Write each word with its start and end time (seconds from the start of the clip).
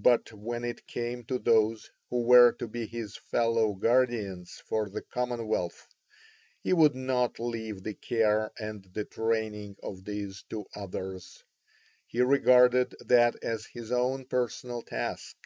But 0.00 0.32
when 0.32 0.62
it 0.62 0.86
came 0.86 1.24
to 1.24 1.36
those 1.36 1.90
who 2.08 2.22
were 2.22 2.52
to 2.52 2.68
be 2.68 2.86
his 2.86 3.16
fellow 3.16 3.72
guardians 3.72 4.62
for 4.68 4.88
the 4.88 5.02
commonwealth, 5.02 5.88
he 6.60 6.72
would 6.72 6.94
not 6.94 7.40
leave 7.40 7.82
the 7.82 7.94
care 7.94 8.52
and 8.60 8.84
the 8.92 9.04
training 9.04 9.74
of 9.82 10.04
these 10.04 10.44
to 10.50 10.66
others; 10.76 11.42
he 12.06 12.20
regarded 12.20 12.94
that 13.00 13.42
as 13.42 13.66
his 13.66 13.90
own 13.90 14.26
personal 14.26 14.82
task. 14.82 15.36